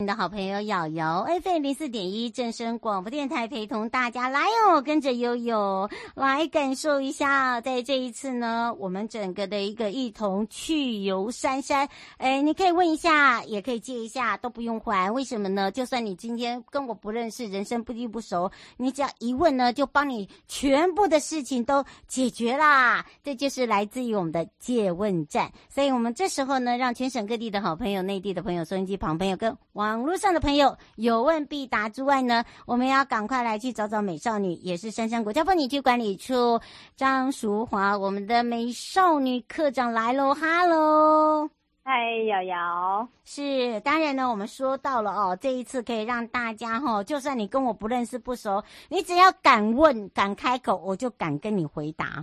[0.00, 11.88] 你的好朋友瑶瑶，FM 零四点一正声广播电台陪同大家来哦，跟着悠悠来感受一下，在这一次呢，我们整个的一个一同去游山山。
[12.18, 15.10] 哎，你可以问一下，也可以借一下，都不用还。
[15.10, 15.68] 为什么呢？
[15.72, 23.04] 就算你今天跟我不认识，人生不地不熟，你只要一问呢，就帮你全部的事情都解决啦。
[23.24, 25.50] 这就是来自于我们的借问站。
[25.68, 29.87] 所以我们这时候呢，让全省各地的好朋友、内地的朋友、收音机旁朋友跟网。
[29.96, 36.60] 网络上的朋友有问必答之外呢，我们要赶快来去找找美少女，也是杉山国家风景区管理处
[36.94, 41.57] 张淑华，我们的美少女课长来喽，哈喽。
[41.90, 44.28] 嗨，瑶瑶，是当然呢。
[44.28, 52.22] 我们说到了哦，这一次可以让大家哈、哦，就算你跟我不认识不熟，你只要敢问、敢开口，我就敢跟你回答。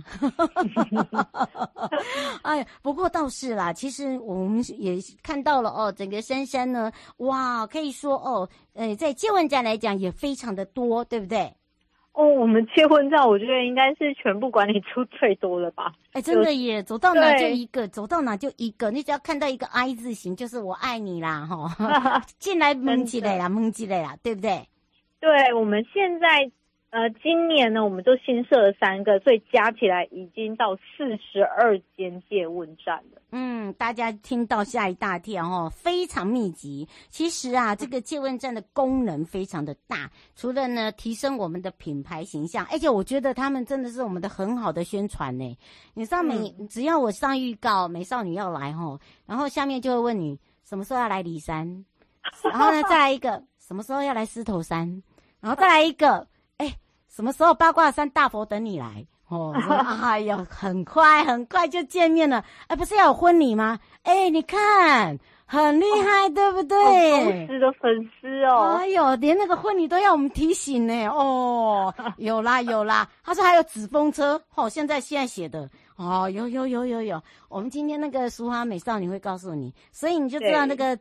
[2.42, 11.52] 哎，不过倒是啦，其实我们也看到了哦，整个珊珊呢，哇，可以说哦，呃，在借问站来讲也非常的多，对不对？
[12.16, 15.92] 哦，我们结婚照，我觉得应该是全部管理处最多的吧？
[16.12, 18.90] 哎，真的耶，走到哪就一个，走到哪就一个。
[18.90, 24.66] 你只要看到一个 I 字形，就是我爱你啦，哈， 进来蒙起来啦，蒙起来啦，对不对？
[25.20, 26.50] 对，我们现在。
[26.96, 33.20] 呃，今年呢，我们都新设了三个，所以加起来已经到四十二间借问站了。
[33.32, 36.88] 嗯，大家听到吓一大跳哦，非常密集。
[37.10, 45.58] 其实啊，这个借问站的功能非常的大，除了呢提升我们的品牌形象，而且我觉得他们真的是我们的很好的宣传呢。
[45.92, 51.84] 你上美、嗯、只要我上预告美少女要来哦，然后下面就会问你什么时候要来骊山，
[52.42, 55.02] 然后呢再来一个什么时候要来狮头山，
[55.42, 56.26] 然后再来一个。
[57.08, 59.06] 什么时候八卦山大佛等你来？
[59.28, 59.52] 哦，
[60.02, 62.44] 哎呀，很快很快就见面了。
[62.68, 63.78] 哎，不是要有婚礼吗？
[64.04, 67.46] 哎，你看很厉害，哦、对不对？
[67.46, 68.76] 忠实的粉丝哦。
[68.78, 71.08] 哎呦，连那个婚礼都要我们提醒呢。
[71.08, 73.08] 哦， 有啦有啦。
[73.24, 74.40] 他说还有纸风车。
[74.54, 75.68] 哦，现在现在写的。
[75.96, 77.20] 哦，有有有有有。
[77.48, 80.96] 我们今天那个淑华美少女会告诉你，所以你就知道那个。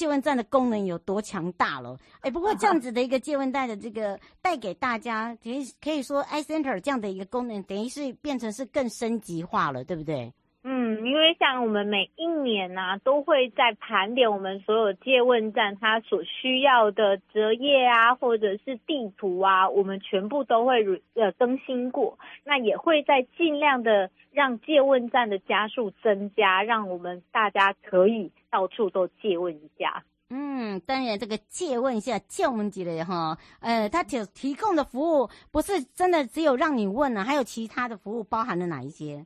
[0.00, 1.94] 借问站的功能有多强大了？
[2.22, 10.32] 哎，不过这样子的一个借问站的这个 带给大家，等于可以说，iCenter 这样的一个功能，等于是变成是更升级化了，对不对？
[10.64, 20.82] 嗯，因为像我们每一年呐、都会在盘点我们所有借问站它所需要的折页啊，或者是地图啊，我们全部都会
[21.12, 22.18] 呃更新过。
[22.44, 28.32] 那也会在尽量的让借问站的加速增加，让我们大家可以。
[28.50, 39.24] 到处都借问一下，嗯，当然这个借问一下，借问几类哈，呃，他提提供的服务不是真的只有让你问啊，还有其他的服务包含了哪一些？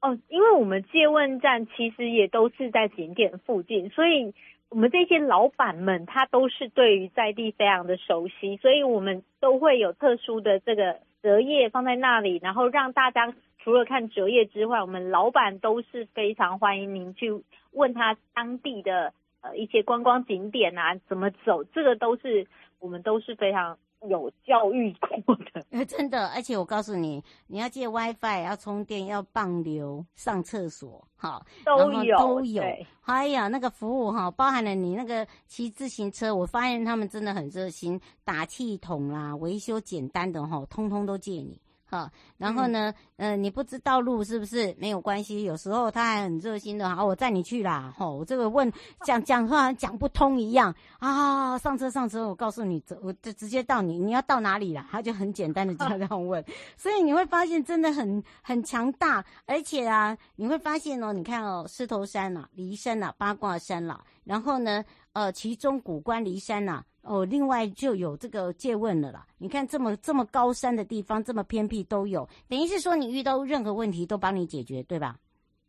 [0.00, 4.32] 哦，因为我们借问站其实也都是在景点附近，所以
[4.68, 13.34] 我们这些老板们他都是对于在地非常的熟悉，所以我们都会有特殊的这个折页放在那里，然后让大家。
[13.62, 17.30] 除了看折页之外，我们老板都是非常欢迎您去
[17.70, 22.46] 问他当地的呃一些观光景点啊，怎么走，这个都是
[22.80, 23.78] 我们都是非常
[24.08, 24.92] 有教育
[25.24, 25.64] 过的。
[25.70, 32.62] 呃， 真的，而且我告诉你，你要借 WiFi，要充电，要棒流，上厕所，好，都有都有。
[32.62, 41.60] 对哎呀，那个服务哈，包含了你那个骑自行车，我发现他们真的很热心，打气筒啦，维修简单的哈，通通都借你。
[41.92, 42.08] 好，
[42.38, 45.42] 然后呢，嗯、呃，你不知道路是不是没有关系？
[45.44, 47.92] 有时候他还很热心的，好，我载你去啦。
[47.98, 48.72] 吼，我这个问
[49.04, 54.88] 讲讲话讲不通一样啊，上车上车，我告诉你，我就直接到你，你要到哪里啦？
[54.90, 56.42] 他就很简单的 这样问，
[56.78, 66.84] 所以你会发现真的很很强大，而且啊，你会发现哦，你看哦，狮头山呐、啊，梨山呐、啊，八卦山啦、啊，然后呢，呃，其中古关骊山呐、啊。
[67.02, 69.26] 哦，另外就有这个借问了啦。
[69.38, 75.16] 你看这么这么高山的地方，这么偏僻都有，等于是说你遇到任何问题都帮你解决，对吧？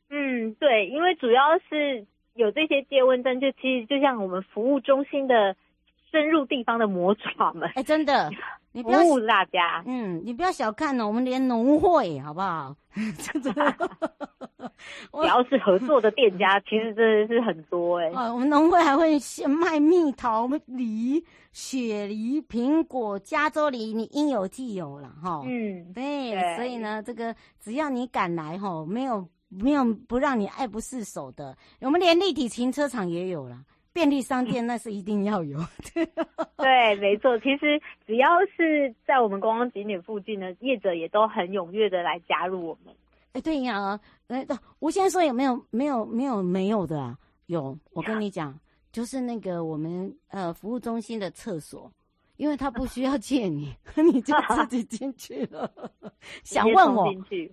[0.10, 5.56] 嗯，对，因为主要是有这些借问站，就其实就像我们服务中心的
[6.14, 8.30] 深入地方的魔爪们，哎，真的，
[8.72, 12.76] 你不要服务大家，嗯，你不要小看了，我们连农会好不好？
[13.18, 13.52] 真的，
[15.20, 18.14] 只要是合作的店家，其实真的是很多哎、欸。
[18.14, 19.18] 啊，我们农会还会
[19.48, 25.42] 卖蜜桃、梨、雪梨、苹果、加州梨，你应有尽有了哈。
[25.46, 29.28] 嗯，对，对，所以呢，这个只要你敢来哈，没有。
[29.56, 33.56] 没有不让你爱不释手的，我们连立体停车场也有了，
[33.94, 35.58] 便利商店 那是一定要有。
[36.58, 42.94] 对，没错，其实只要是在我们观光景点附近的业者，也都很踊跃的来加入我们。
[43.34, 44.46] 哎，对呀，哎，
[44.80, 47.18] 吴先生说有没有没有没有没有的啊？
[47.48, 48.58] 有，我跟你讲，
[48.92, 51.92] 就是那个我们呃服务中心的厕所。
[52.38, 55.70] 因为他不需要借你， 你就自己进去了。
[56.44, 57.06] 想问我，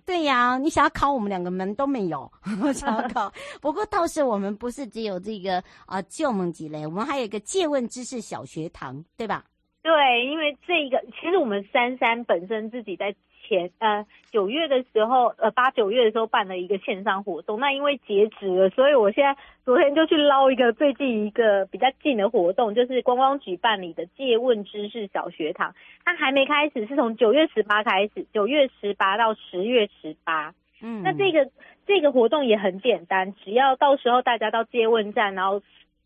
[0.05, 2.31] 对呀，你想要考我们两个门都没有，
[2.73, 3.31] 想要考。
[3.61, 9.45] 不过倒是我们不是只有这个啊旧梦几类，我们还有一个借问知识小学堂，对吧？
[9.83, 13.15] 对，因为这个其实我们珊珊本身自己在。
[13.43, 19.35] 前呃九月的时候，呃八九月的时候办了一个线上活动，那因为截止了，所以我现在
[19.65, 25.75] 昨天就去捞一个最近一个比较近的活动，就是观光局办理的借问知识小学堂，
[26.05, 30.53] 它还没开始，是从九月十八开始，九月十八到十月十八。
[30.81, 31.49] 嗯，那这个
[31.85, 35.61] 这个活动也很简单，只要到时候大家到借问站，然后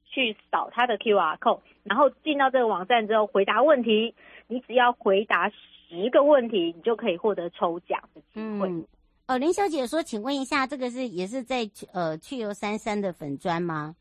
[0.10, 4.16] 去扫他的 QR code，然后进到这个网站之后回答问题，
[4.48, 5.52] 你只要回答。
[5.88, 8.68] 十个问题，你就可以获得抽奖的机会。
[8.68, 8.84] 嗯，
[9.28, 13.96] 哦，林小姐说，请问一下，这个是也是在呃去游三三的粉砖吗？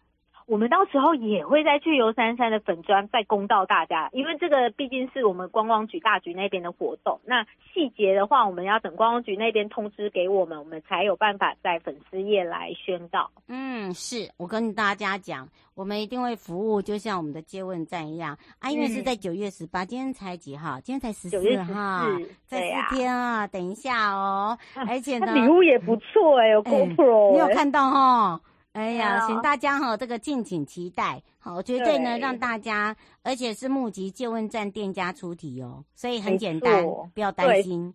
[0.46, 7.18] 我们到时候也会再去游山山的粉砖再公告大家，因为这个毕竟是我们观光局大局那边的活动。
[7.24, 13.30] 那细节的话，我们要等观光局那边通知给我们，我们才有办法在粉丝页来宣告。
[13.48, 18.70] 嗯，是我跟大家讲，我们一定会服务，就像我们的接问站一样啊。
[18.70, 20.78] 因为是在九月十八，今天才几号？
[20.80, 22.06] 今天才十四号，
[22.44, 23.46] 在四天啊！
[23.46, 28.40] 等一下哦，而且呢，礼物也不错哎、欸，有 GoPro，、欸、你有看到哈？
[28.74, 36.84] 哎呀，请大家哈，这个敬请期待，好，绝对呢让大家，而且是募集借问站店家出题哦，所以很简单，
[37.14, 37.94] 不要担心。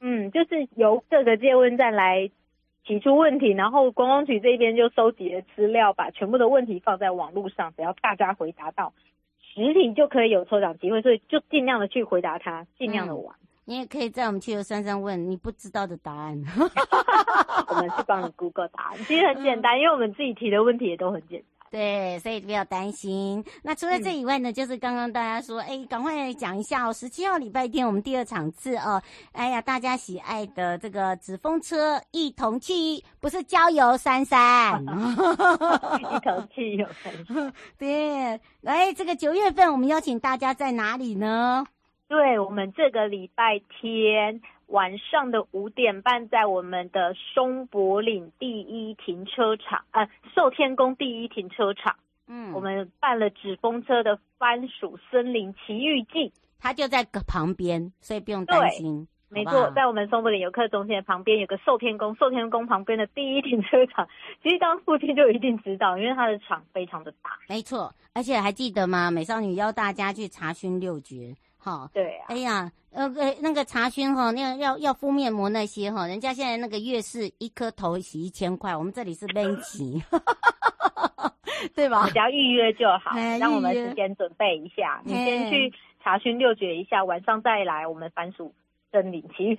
[0.00, 2.30] 嗯，就是由各个借问站来
[2.84, 8.92] 提出问题，然后观光局这边就收集了资料，把全部的问题放在网络上，只要大家回答到
[9.40, 13.34] 实体就可以有抽奖机会，所以就尽量的去回答它，尽量的玩。
[13.34, 16.42] 嗯你也可以在我们汽油山上问你不知道的答案，
[17.68, 21.48] 我们是帮你 Google 答案，其实很简单，嗯，因为我们自己提的问题也都很简单。
[21.70, 23.44] 对，所以不要担心。
[23.62, 32.72] 那除了这以外呢，嗯、就是刚刚大家说，哎，赶快讲一下哦，十七号礼拜天我们第二场次哦，哎呀，大家喜爱的这个纸风车一同去，
[33.20, 34.80] 不是郊游三山，
[36.00, 37.52] 一同去游三山。
[37.76, 41.66] 对，来这个九月份我们邀请大家在哪里呢？
[42.08, 51.96] 对，我们这个礼拜天晚上的五点半，在我们的松柏岭第一停车场，呃，寿天宫第一停车场，
[52.26, 59.06] 嗯，我们办了纸风车的番薯森林奇遇记，它就在旁边，所以不用担心。
[59.30, 64.08] 没错，在我们松柏岭游客中心的旁边有个寿天宫，寿天宫旁边的第一停车场，
[64.42, 67.38] 其实当附近就一定知道，因为它的场非常的大。
[67.46, 69.10] 没错，而且还记得吗？
[69.10, 71.34] 美少女邀大家去查询六绝。
[71.60, 73.08] 好，对啊，哎呀，呃，
[73.40, 80.00] 那个查询哈，那个要要敷面膜那些哈，人家现在那个月是一颗头洗一千块，我们这里是分期，
[81.74, 82.08] 对吧？
[82.10, 88.54] 只要预约就好，让我们时间准备一下，你先去查询六绝一下，晚上再来我们番薯
[88.92, 89.58] 森林奇。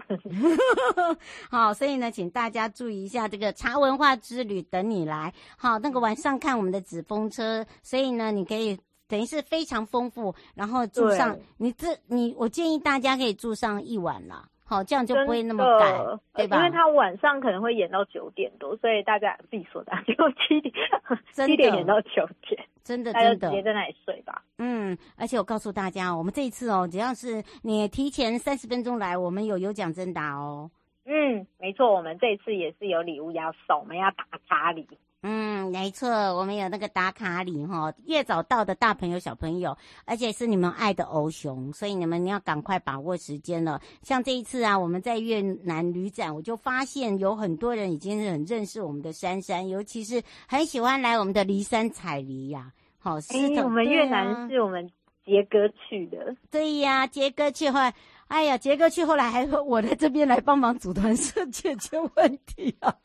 [1.52, 5.34] 好，所以呢，请大家注意一下这个茶文化之旅等你来。
[5.58, 8.80] 好，那个晚上看我们的纸风车，所以呢，你可以。
[9.10, 15.92] 等于是非常丰富，然后住上你这你，我建议大家可以住上一晚啦，好，这样就不会那么赶，
[16.36, 16.58] 对吧？
[16.58, 20.74] 因为他晚上可能会演到九点多，所以大家自己说的，结果七点
[21.34, 24.44] 七点演到九点，真的真的，直接在那里睡吧。
[24.60, 30.70] 嗯，而且我告诉大家，我们这一次哦，只要是你提前三十分钟来，我们有有奖征答哦。
[31.06, 34.88] 嗯，没错，我们这一次也是有礼物要送，我们要打卡礼。
[35.22, 43.82] 嗯，没错，我们有那个打卡礼哈，越早到的大朋友小朋友，而且是你们爱的欧熊，所以你们要赶快把握时间了。
[44.02, 52.72] 像这一次啊，我们在越南旅展，我就发现有很多人已经是很认识我们的珊珊，尤其是很喜欢来我们的梨山采梨呀。
[52.98, 54.90] 好，是、欸、我们越南是我们。
[55.26, 56.36] 杰哥去的。
[56.50, 57.94] 对呀，杰哥去后来，
[58.30, 62.96] 哎呀，杰哥去后来还说 我在这边来帮忙组团社解决问题啊。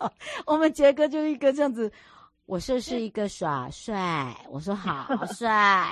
[0.47, 1.91] 我们杰哥就一个这样子。
[2.47, 5.91] 我说是一个耍帅，我说好帅。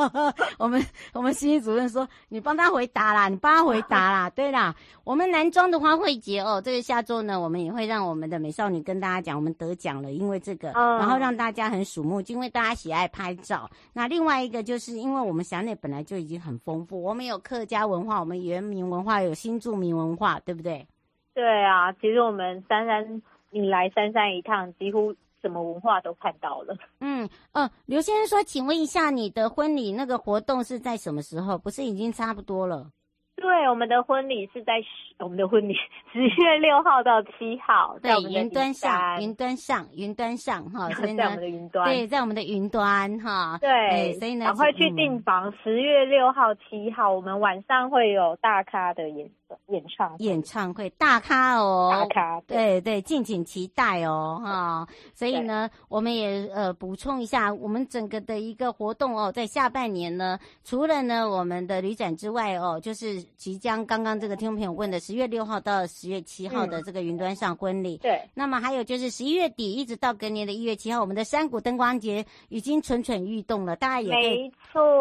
[0.58, 0.84] 我们
[1.14, 4.28] 我们心理主任说，你帮他回答啦，你帮他回答啦。
[4.36, 4.74] 对啦，
[5.04, 13.68] 我们南庄的花卉节哦，这个下周呢，我们也会让我们的美少女跟大家讲，我们得奖了，因为这个，然后让大家很瞩目，因为大家喜爱拍照。
[13.94, 20.86] 那另外一个就是因为我们辖内本来就已经很丰富，我们有客家文化，我们原民文化，有新住民文化，对不对？
[21.32, 25.14] 对啊，其实我们三山，你来三山一趟，几乎。
[25.46, 26.76] 什么文化都看到了。
[27.00, 31.56] 嗯，嗯，刘先生说，请问一下，你的婚礼那个活动是在什么时候？
[31.56, 32.90] 不是已经差不多了？
[33.36, 35.74] 对，我们的婚礼是在十，我们的婚礼
[36.10, 49.30] 十月六号到七号，对，云端上，云端上，云端上，哈， 所以呢，在我们的云端，对，在我们的云端，哈，对，所以呢，赶快去订房，十、嗯、月六号、七号，我们晚上会有大咖的演
[49.68, 52.80] 演唱演唱会，大咖哦，大咖，对。
[52.80, 63.16] 对，敬请期待哦，哈，所以呢，我们也呃补充一下，我们整个的一个活动哦，在下半年呢，除了呢我们的旅展之外哦，就是。
[63.36, 68.22] 即将刚刚这个听众朋友问的十月六号到十月七号的这个云端上婚礼，嗯，对。
[68.34, 74.52] 那么还有就是十一月底一直到隔年的一月七号，我们的山谷灯光节已经蠢蠢欲动了，大家也可以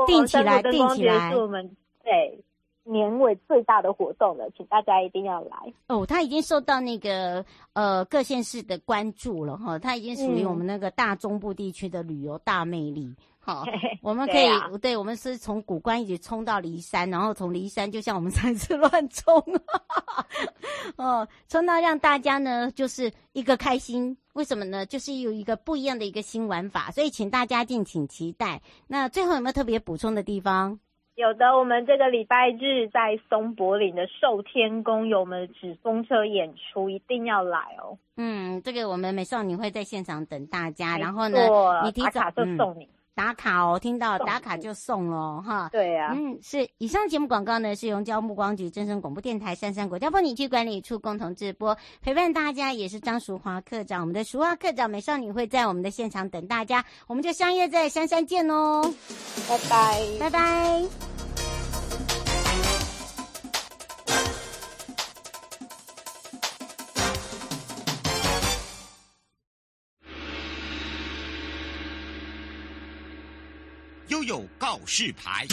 [0.05, 1.31] 定起来，定起来。
[1.31, 2.43] 是我们对
[2.85, 6.05] 年尾最大的活动了，请大家一定要来哦。
[6.05, 13.05] 它已经受到那个呃各县市的关注了哈，它已经属于我们那个大中部地区的旅游大魅力。
[13.05, 13.15] 嗯
[13.45, 13.63] 好，
[14.01, 19.35] 我们可以，对，啊、对，我们是从古关一直冲到骊山，然后从骊山就像我们上次乱冲，
[20.97, 24.83] 哦，冲到让大家呢就是一个开心，为什么呢？
[24.87, 28.59] 就是有一个不一样的一个新玩法，所以请大家敬请期待。
[28.87, 30.79] 那最后有没有特别补充的地方？
[31.15, 37.97] 有的，我们这个礼拜日在松柏林的寿天宫有我们的纸风车演出，一定要来哦。
[38.17, 41.37] 嗯，这个我们美少女会在现场等大家，然后呢，
[41.85, 42.83] 你提早就送你。
[42.83, 45.69] 嗯打卡哦，听到打卡就送哦，哈。
[45.71, 46.69] 对呀、啊，嗯，是。
[46.77, 54.01] 以上节目广告呢，是由交目光局、真声广播电台、三山国家风景区管理处共同直播，陪伴大家也是张淑华课长。
[54.01, 58.93] 我们的淑华课长美少女会在我们的现场等大家，我们就相约在三山见哦。
[59.47, 61.14] 拜拜，拜拜。
[74.15, 75.45] 都有告示牌，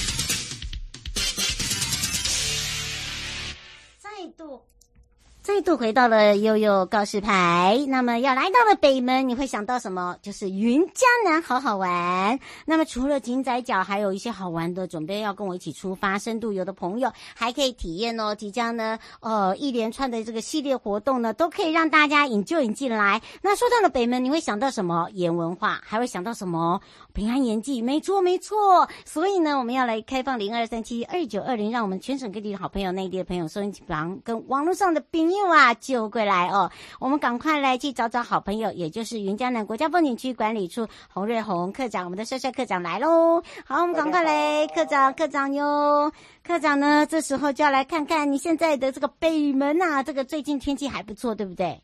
[5.43, 10.17] 再度回到了悠悠告示牌，那么要来到了北门，你会想到什么？
[10.23, 12.39] 就是云江南好好玩。
[12.65, 18.37] 那么除了井仔角，还有一些好玩的，准备要跟我一起出发深度游的朋友，还可以体验哦。
[18.37, 23.21] 即将呢，呃，一连串的这个系列活动呢，都可以让大家引就引进来。
[23.43, 25.09] 那说到了北门，你会想到什么？
[25.13, 26.81] 盐文化，还会想到什么？
[27.15, 28.89] 平安盐记，没错没错。
[29.05, 35.32] 所以呢，我们要来开放零二三七二九二零，让我们全省各地的好朋友、内地的朋友、收音机旁跟网络上的冰。
[35.33, 36.71] 朋友啊，救过来哦！
[37.01, 43.43] 我们赶快来去找找好朋友，也就是云江南国家风景区管理处洪瑞红科长，我们的帅帅科长来喽！
[43.65, 46.12] 好，我们赶快来，科长，科长哟！
[46.47, 51.81] 科长呢，这时候就要来看看你现在的这个北门啊，这个最近天气还不错，对不对？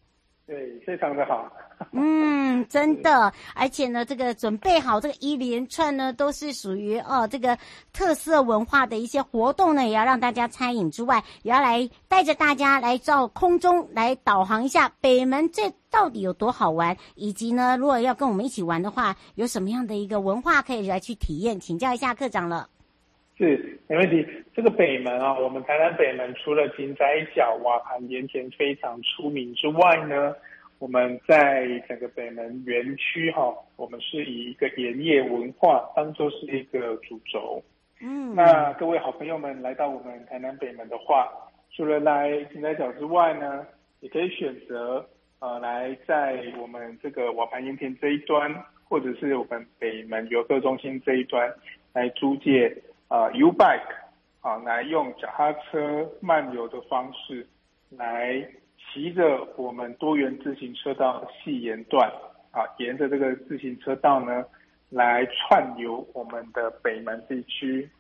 [0.49, 1.47] 对，非常的好。
[1.93, 7.57] 嗯，真的， 而且呢，这个准备好这个一连串呢，都是属于哦这个
[7.93, 21.61] 特色文化的一些活动呢，也要让大家参与之外，也要来带着大家来到空中来导航一下北门这到底有多好玩，以及呢，如果要跟我们一起玩的话，有什么样的一个文化可以来去体验？
[21.61, 22.67] 请教一下课长了。
[23.39, 24.27] 是，没问题。
[24.53, 30.35] 这个北门啊，我们台南北门除了井仔角、瓦盘盐田非常出名之外呢。
[30.81, 37.61] 我们在整个北门园区哈，我们是以一个盐业文化当做是一个主轴。
[38.01, 41.29] 嗯，那各位好朋友们来到我们台南北门的话，
[41.73, 43.67] 除了来井仔角之外呢，
[43.99, 45.05] 也可以选择
[45.41, 48.53] 呃来在我们这个瓦盘盐田这一端，
[48.89, 51.53] 或者是我们北门游客中心这一端
[51.93, 52.73] 来租借
[53.09, 53.95] 啊 U bike
[54.41, 57.47] 啊，来用脚踏车漫游的方式
[57.91, 58.49] 来。
[58.95, 62.11] 骑着我们多元自行车道细沿段，
[62.53, 64.43] 啊，沿着这个自行车道呢，
[64.89, 67.91] 来串游我们的北门地区。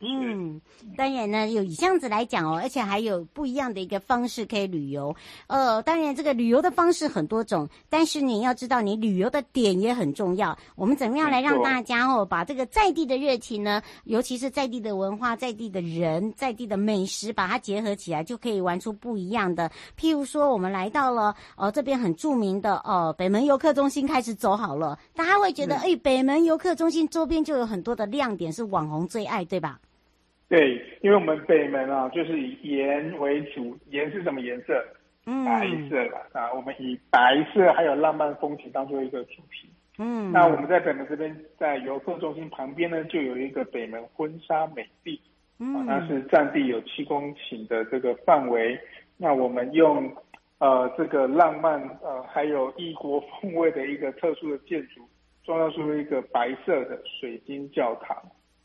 [0.00, 0.60] 嗯，
[0.96, 5.14] 当然呢，有以这样子来讲哦，而且还有不一样的一个方式可以旅游。
[5.46, 10.56] 呃，当然这个旅游的方式很多种，但是你要知道，你旅游的点也很重要。
[10.76, 19.70] 我们怎么样来让大家哦，把这个在地的热情呢，尤其是在地的文化、在地的人、在地的美食，把它结合起来，就可以玩出不一样的。
[19.98, 29.80] 譬如说，我们来到了呃这边很著名的呃北门游客中心，开始走好了，大家会觉得，哎，北门游客中心周边就有很多的亮点，是网红最爱，对吧？
[30.48, 34.84] 对，因为我们北门啊，就是以盐为主，盐是什么颜色？
[35.26, 36.52] 嗯，白色的啊。
[36.52, 39.68] 我们以白色还有浪漫风情当做一个主题。
[39.98, 45.20] 嗯，那我们在北门这边，在游客中心旁边呢，就有一个北门婚纱美地。
[45.58, 48.78] 嗯，啊，那是占地有七公顷的这个范围。
[49.16, 50.12] 那我们用
[50.58, 55.00] 呃这个浪漫呃还有异国风味的一个特殊的建筑，
[55.44, 58.16] 装造出了一个白色的水晶教堂。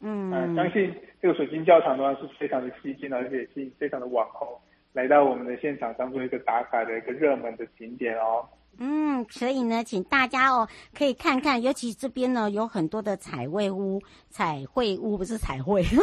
[0.01, 4.47] 嗯，呃，相信这个水晶教堂的话是非常的吸睛，而且吸引非常的网红
[4.93, 8.47] 来到我们的现场，当做一个打卡的一个热门的景点哦。
[8.81, 10.65] 嗯，所以呢，请大家哦
[10.97, 15.83] 可以看看，尤其这边呢有很多的彩绘屋，彩绘屋不是彩绘。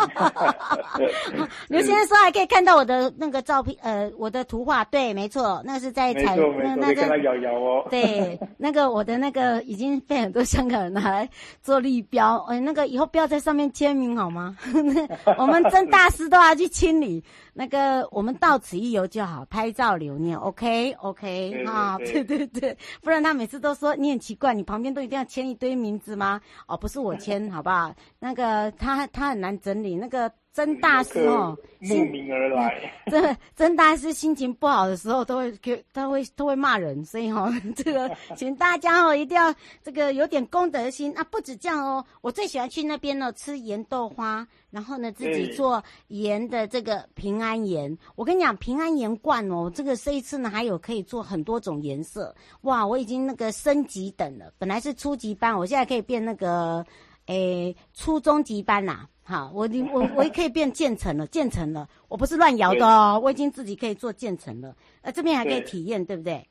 [1.68, 11.28] 刘先生说还可以看到我的那个照片，呃，我的图画，对，没错，那是在彩，那那个瑶瑶哦，对，那个我的那个已经被很多香港人拿来
[11.62, 14.56] 做立标，呃，那个以后不要在上面签名好吗？
[15.38, 17.22] 我们曾大师都要去清理。
[17.52, 26.40] 那个，我们到此一游就好，拍照留念，OK OK 啊，对对对，不然他每次都说你很奇怪，你旁边都一定要签一堆名字吗？
[26.66, 27.94] 哦，不是我签，好不好？
[28.18, 30.30] 那个他他很难整理那个。
[30.52, 32.92] 曾大师哦，慕名而来。
[33.06, 41.22] 这曾大师心情不好的时候，都会给，他会都会骂人，所以哈、哦， 这个 请大家哦，一定要这个有点公德心啊！
[41.30, 47.96] 不止这样哦，我最喜欢去那边呢，吃盐豆花，然后呢，自己做盐的这个平安盐。
[48.16, 52.34] 我跟你讲，平安盐罐哦，这个这一次呢，还有可以做很多种颜色。
[52.62, 56.84] 哇，我已经那个升级等了，本来是初级班，我现在可以变那个
[57.30, 59.08] 诶初中级班啦。
[59.22, 64.74] 好，我我我也可以变建成了，建成了，我不是乱摇的哦，我已经自己可以做建成了。
[65.02, 66.44] 呃，这边还可以体验，对，不对？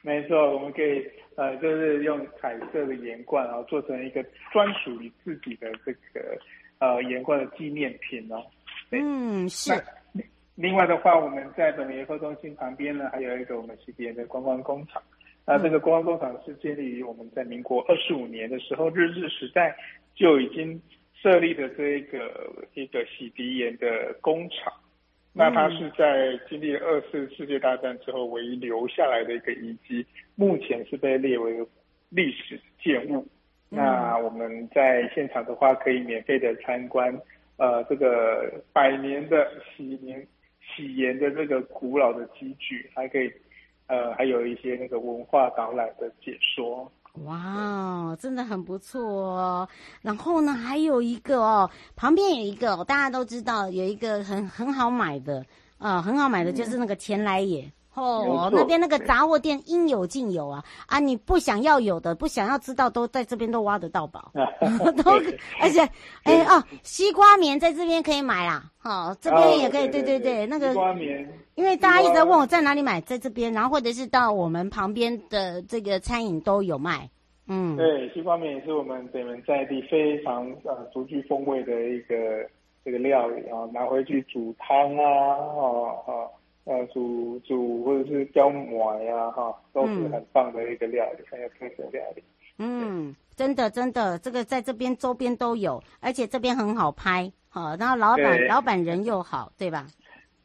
[0.00, 1.04] 没错，我们可以
[1.36, 6.38] 呃，就是用彩色的盐罐，然后做成一个专属于自己的这个
[6.78, 8.42] 呃盐罐的纪念品哦。
[8.90, 9.72] 嗯，是。
[10.54, 15.02] 另外的话，我们在北门游客中心旁边呢，还有一个我们西边的观光工厂。
[15.44, 19.74] 那这个观光工厂是建立于我们在民国二十五年的时候，日治时代
[20.14, 20.80] 就已经。
[21.22, 24.72] 设立的这一个一个洗涤盐的工厂，
[25.32, 31.64] 那它是在经历了二次世界大战之后唯一留下来的一个遗迹，目前是被列为
[32.08, 33.24] 历史建物。
[33.68, 37.16] 那我们在现场的话，可以免费的参观，
[37.56, 40.26] 呃，这个百年的洗盐
[40.60, 43.30] 洗盐的这个古老的机具，还可以，
[43.86, 46.90] 呃，还有一些那个文化导览的解说。
[47.20, 49.68] 哇，真的很不错哦。
[50.00, 55.40] 然后呢，还有一个哦，旁边有一个，大家都知道有一个很很好买的
[55.76, 60.98] 啊、呃，很好买的就是那个钱来也、哦，那边那个杂货店应有尽有啊啊！
[60.98, 64.32] 你不想要有的，不想要知道，都在这边都挖得到宝，
[65.04, 65.12] 都
[65.60, 65.80] 而且
[66.24, 77.08] 哎哦，西瓜棉在这边可以买啦，哦，这边也可以，对对对，那个西瓜棉，因为大家一直在问我在哪里买，在这边，然后或者是到我们旁边的这个餐饮都有卖。
[77.48, 82.14] 嗯，对，西瓜棉也是我们北门在地非常呃独具风味的一个
[82.84, 86.12] 这个料理啊，拿回去煮汤啊，哈、啊、
[86.64, 92.22] 呃煮煮或者是雕馍呀，哈、啊，都是很棒的一个料理，很有特色料理。
[92.58, 99.86] 嗯，真的真的，这个在这边周边都有，而且这边很好拍，好、啊，然后老板老板人又好，对吧？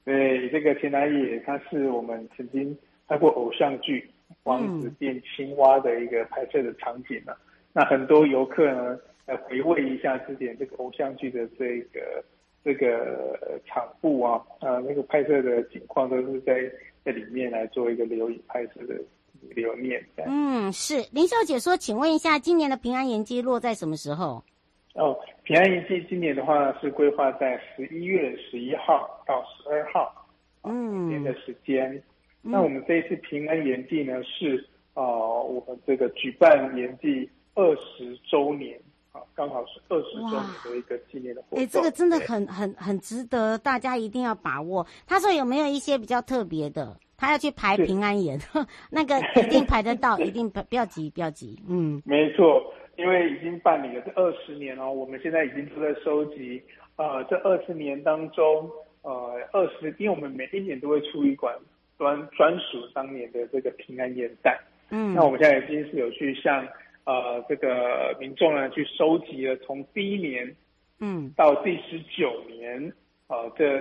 [0.04, 2.78] 对，这个钱南野，他是我们曾经
[3.08, 4.10] 拍过偶像剧。
[4.44, 7.38] 王子变青蛙的一个拍摄的场景呢、啊，
[7.74, 12.24] 那很多游客呢来回味一下之前这个偶像剧的这个
[12.68, 16.70] 这个场布啊，啊那个拍摄的景况都是在
[17.06, 18.94] 在里面来做一个留影拍摄的
[19.56, 20.06] 留念。
[20.26, 24.44] 嗯，是林小姐说，请问一下，今年的平安盐季落在什么时候？
[24.96, 30.28] 哦，平安盐季今年的话是规划在十一月十一号到十二号，
[30.66, 32.04] 嗯，年的时间。
[32.42, 34.58] 那我们这一次平安盐季呢，是
[34.94, 38.78] 啊、呃，我们这个举办盐季二十周年
[39.18, 41.60] 啊，刚好是二十周年的一个纪念的活动。
[41.60, 44.86] 哎、欸，这个真的很很很值得大家一定要把握。
[45.08, 46.96] 他说有没有一些比较特别的？
[47.18, 48.40] 他要去排平安盐，
[48.92, 51.60] 那个一定排得到， 一定不不要急，不要急。
[51.68, 52.64] 嗯，没错，
[52.96, 56.62] 因为已经办理了这二十年哦，我们现在已经都在收集
[56.96, 58.70] 呃这二十年当中，
[59.02, 61.56] 呃二十，因为我们每一年都会出一款
[61.98, 64.60] 专专属当年的这个平安盐袋。
[64.92, 66.66] 嗯，那我们现在已经是有去向
[67.08, 70.54] 呃这个民众呢去收集了从第一年，
[71.00, 72.94] 嗯，到第十九年，
[73.28, 73.80] 呃这，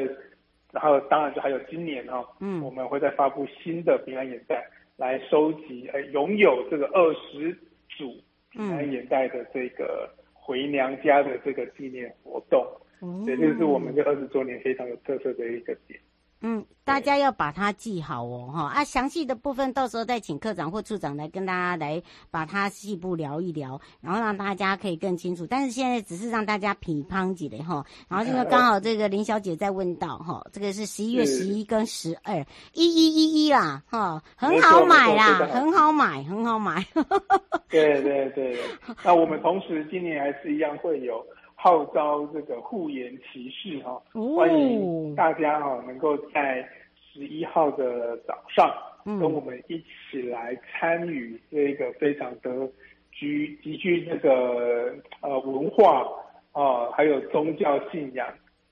[0.72, 4.64] 然后当然就还有今年哈、哦，嗯，我们会再发布新的平安眼袋
[4.96, 7.52] 来收集，呃拥有这个二十
[7.88, 8.16] 组
[8.50, 12.64] 平安眼袋的这个回娘家的这个纪念活动，
[13.02, 15.98] 嗯，这就是我们这二十周年非常有特色的一个点。
[16.42, 25.46] 嗯，大家要把它记好哦，哈啊，详细的部分到时候再请科长或处长来跟大家来把它细部聊一聊，然后让大家可以更清楚。
[25.46, 32.36] 但是现在只是让大家品乓几的哈，然后因为刚好这个林小姐在问到哈，这个是十一月十一跟十二
[32.74, 36.86] 一一一一啦，哈，很好买啦，很好买，很好买。
[37.70, 38.60] 对对对，
[39.02, 41.24] 那我们同时今年还是一样会有。
[41.66, 44.00] 号召这个护盐骑士哈，
[44.36, 48.72] 欢迎大家哈能够在十一号的早上，
[49.04, 52.70] 跟我们一起来参与这个非常的
[53.10, 56.06] 具极具这个呃文化
[56.52, 58.28] 啊，还有宗教信仰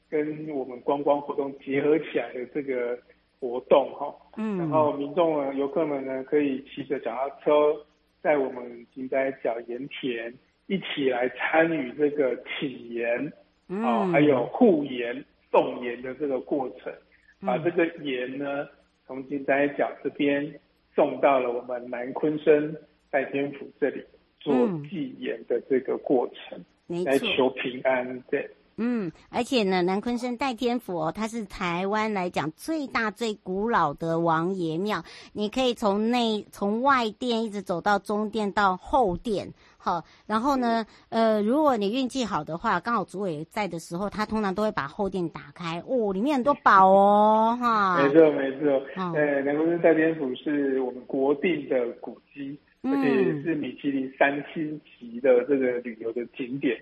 [0.09, 2.97] 跟我们观光活动结合起来的这个
[3.41, 4.15] 活动哈。
[4.37, 7.75] 嗯，然后民众呢，游客们呢可以骑着脚踏车
[8.23, 10.33] 在我们金仔脚盐田。
[10.67, 13.33] 一起来参与这个请盐，
[13.69, 16.93] 啊，还有护盐送盐的这个过程，
[17.41, 18.67] 把这个盐呢
[19.07, 20.61] 从金三角这边
[20.95, 22.75] 送到了我们南昆生
[23.11, 24.03] 代天府这里
[24.41, 24.55] 做
[24.89, 28.49] 祭盐的这个过程，嗯、来求平安，对。
[28.77, 35.05] 嗯，而且呢，南鲲鯓代天府哦，它是台湾来讲最大最古老的王爷庙。
[35.33, 48.03] 你可以从内从外殿一直走到中殿到后殿，好，然后呢，呃，如果你运气好的话，刚好主委在的时候，他通常都会把后殿打开，哦，里面很多宝哦，哈。
[48.03, 48.83] 没错，没错。
[49.15, 56.77] 呃，南鲲鯓代天府是我们国定的古迹，而且是米其林三星级的这个旅游的景点。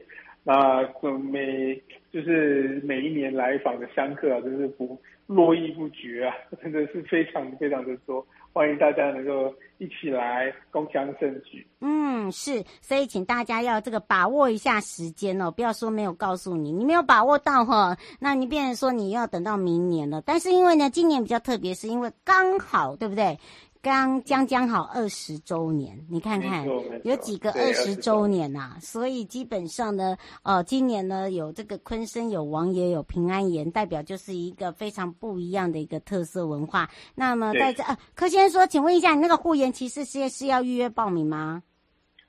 [0.44, 0.82] 那
[1.18, 1.80] 每
[2.12, 8.26] 就是每一年来访的香客啊，真是不络绎不绝啊，真的是非常非常的多。
[8.52, 11.66] 欢迎大家能够一起来共襄盛举。
[11.80, 20.20] 嗯，是，所以请大家要这个把握一下时间哦，不要说没有告诉你，你没有把握到哈，那你变成说你要等到明年了。
[20.26, 23.38] 但是因为呢，今年比较特别，是因为刚好，对不对？
[23.82, 26.64] 刚将将好二十周年，你看看
[27.02, 28.78] 有几个二十周年呐、啊？
[28.80, 36.88] 所以基本上呢，呃，今年呢有这个昆生有王爷有平安盐，代表就是一个非常不一样的一个特色文化。
[37.16, 41.64] 那么在这，呃，柯先生说，请问一下，你那个护眼骑士是是要预约报名吗？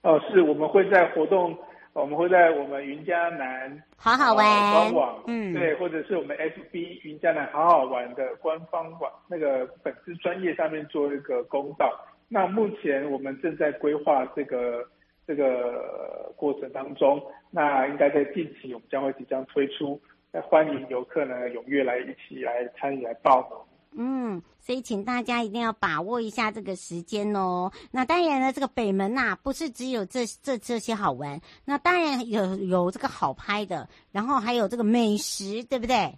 [0.02, 1.56] 哦，是我们会在活动。
[1.93, 11.93] 我们会在我们云嘉南好好玩、呃、官网，嗯，对，或者是我们 FB 云嘉南好好玩的官方网那个粉丝专业上面做一个公告。
[12.27, 14.84] 那目前我们正在规划这个
[15.27, 20.01] 这个过程当中，那应该在近期我们将会即将推出，
[20.32, 23.58] 那欢迎游客呢踊跃来一起来参与来报名。
[23.97, 27.71] 嗯，所以请大家一定要把握一下这个时间哦。
[27.91, 36.17] 那当然呢，这个北门呐、啊，不是只有这这这些好玩，那当然有有这个好拍的，然后还有这个美食，对不对？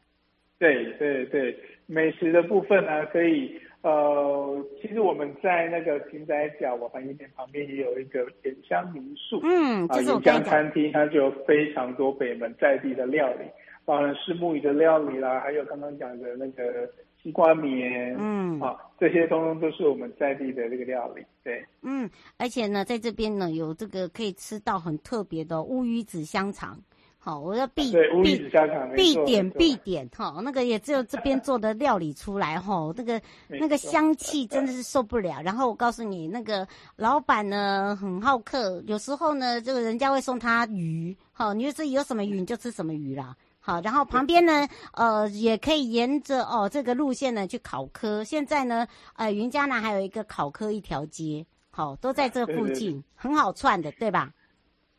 [0.57, 13.45] 对对对，美食的部分呢，可以呃，其实我们在那个平仔脚瓦盘盐田旁边也有一个盐香民宿，嗯，啊，盐乡餐厅，它就有非常多北门在地的料理，
[13.83, 16.89] 包含是木鱼的料理啦，还有刚刚讲的那个。
[17.25, 22.07] 西瓜棉，嗯，啊，这些通通都是我们在地的这个料理，对，嗯，
[22.37, 26.79] 而且呢，在这边呢，有这个可以吃到很特别的乌鱼子香肠，
[27.17, 35.41] 好，我要必对乌鱼子香肠必点必点哈，那个也只有这边做的料理出来哈， 那个那个香气真的是受不了。
[35.43, 43.35] 然后我告诉你，那个老板呢很好客，有时候呢，这个人家会送他鱼，好，你就自己有什么鱼你就吃什么鱼啦。
[43.65, 48.23] 好，然后旁边呢，呃，也可以沿着哦这个路线呢去考科。
[48.23, 54.31] 现在呢，呃，云嘉南还有一个考科一条街，好，都在这附近，很好串的，对吧？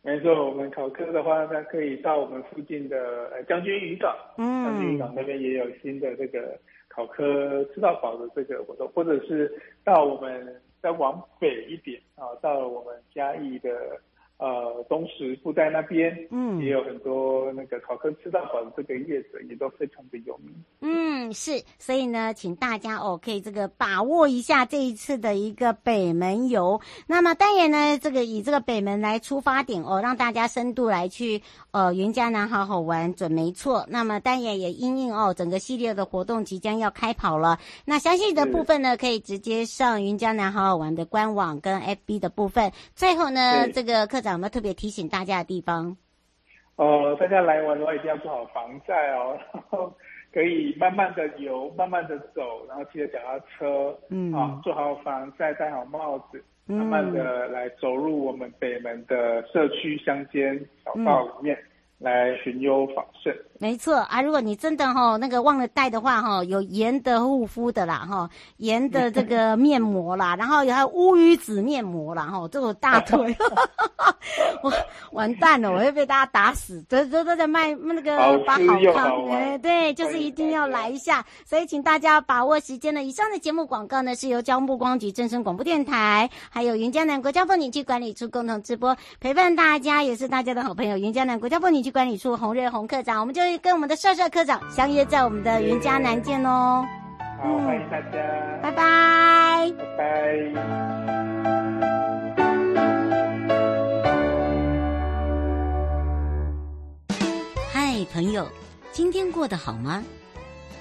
[0.02, 9.48] 没错，我们考科的话，它可以到我们附近的呃将军渔港，嗯，将军渔港那边也有新的这个考科吃到饱的这个活动，或者是
[9.84, 13.70] 到我们再往北一点啊，到我们嘉义的
[14.38, 20.54] 呃，东石布袋那边，嗯，也有很多那个烤客吃到饱的这个业者，也都非常的有名。
[20.82, 26.78] 嗯，是，所以呢，请大家哦，可以这个把握一下这一次的一个北门游。
[27.06, 33.86] 那么当然呢，这个以这个北门来出发点哦，让大家深度来去呃云嘉南好好玩，准没错。
[33.88, 37.58] 那么当然也因应哦，整个系列的活动即将要开跑了。
[37.86, 42.70] 那详细的部分呢，可以直接上云嘉南好好玩的官网跟 FB 的部分。
[42.94, 45.96] 最后呢，这个课长有没有特别提醒大家的地方？
[46.74, 49.94] 哦、呃，大家来玩的话一定要做好防晒哦，然后
[50.34, 61.56] 可以慢慢的游，慢慢的走，然后骑着脚踏车，嗯，啊，做好防晒，戴好帽子，慢慢的来走入我们北门的社区乡间小道里面。
[61.56, 64.20] 嗯来寻幽访胜，没错啊！
[64.20, 73.36] 如果你真的哈那个忘了带的话哈，有盐的护肤的啦哈，盐的这个面膜啦， 然后有还有乌鱼子面膜啦哈，这个大腿，
[74.62, 74.72] 我
[75.12, 76.82] 完蛋了，我会被大家打死。
[76.88, 78.16] 都都都在卖那个
[78.46, 78.60] 把好
[78.94, 81.24] 康，哎，对，就是一定要来一下。
[81.44, 83.02] 所以请大家把握时间呢。
[83.02, 90.96] 以上的节目广告呢，是由交通部光局正声广播电台，还有云江南国家风景区管理处共同直播，陪伴大家也是大家的好朋友。
[90.96, 96.86] 云江南国家风景区管理处洪瑞洪科长，我们就跟我们的帅帅科长相约在我们的云嘉南见哦。
[97.42, 98.18] 好，欢迎大家，
[98.62, 100.06] 拜拜，拜拜。
[107.72, 108.48] 嗨，朋友，
[108.92, 110.02] 今天过得好吗？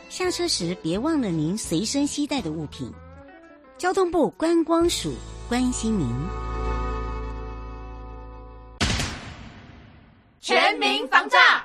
[0.08, 2.90] 下车时别忘了您随身携带的物品。
[3.78, 5.14] 交通部观光署
[5.50, 6.08] 关心您。
[10.40, 11.65] 全民防诈，阿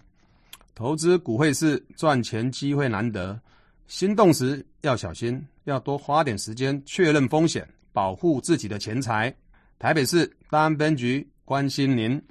[0.73, 3.39] 投资股汇市赚钱机会难得，
[3.87, 9.33] 心动时要小心，要多花点时间确认风险，保护自己的钱财。
[9.77, 12.21] 台北市大安分局关心您。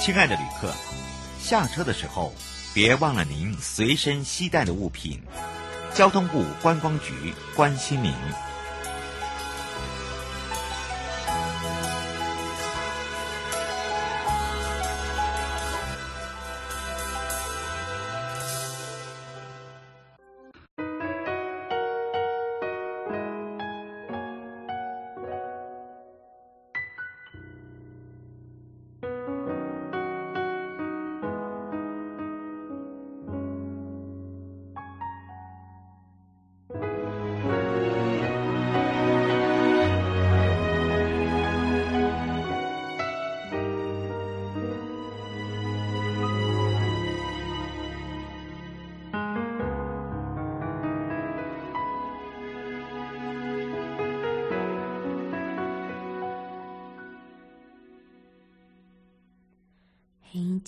[0.00, 0.72] 亲爱的旅客，
[1.38, 2.32] 下车的时候
[2.72, 5.20] 别忘了您随身携带的物品。
[5.98, 8.47] 交通部观光局关心您。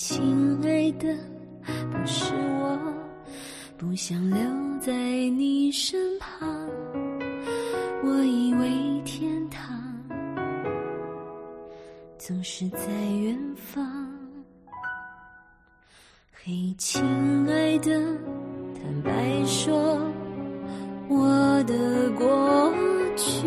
[0.02, 1.14] 亲爱的，
[1.92, 2.94] 不是我，
[3.76, 4.38] 不想留
[4.80, 6.48] 在你身旁。
[8.02, 9.62] 我以为天堂
[12.16, 12.86] 总是在
[13.20, 14.10] 远方。
[16.32, 17.02] 嘿，亲
[17.46, 18.00] 爱的，
[18.82, 20.00] 坦白说，
[21.10, 22.72] 我的过
[23.16, 23.46] 去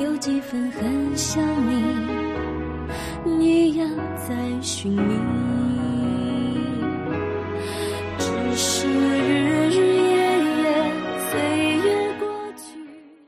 [0.00, 2.19] 有几分很像你。
[4.28, 5.59] 在寻觅。